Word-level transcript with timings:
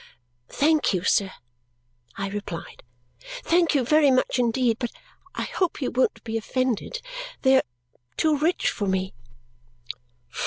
"Thank 0.49 0.95
you, 0.95 1.03
sir," 1.03 1.29
I 2.17 2.29
replied; 2.29 2.81
"thank 3.43 3.75
you 3.75 3.85
very 3.85 4.09
much 4.09 4.39
indeed, 4.39 4.77
but 4.79 4.91
I 5.35 5.43
hope 5.43 5.79
you 5.79 5.91
won't 5.91 6.23
be 6.23 6.37
offended 6.39 7.01
they 7.43 7.57
are 7.57 7.63
too 8.17 8.35
rich 8.35 8.71
for 8.71 8.87
me." 8.87 9.13